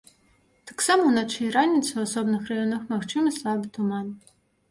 [0.69, 4.07] Таксама ўначы і раніцай у асобных раёнах магчымы слабы туман.